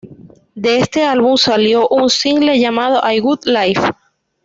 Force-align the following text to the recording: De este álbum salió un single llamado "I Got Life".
De 0.55 0.79
este 0.79 1.03
álbum 1.03 1.37
salió 1.37 1.87
un 1.89 2.09
single 2.09 2.59
llamado 2.59 2.99
"I 3.07 3.19
Got 3.19 3.45
Life". 3.45 3.93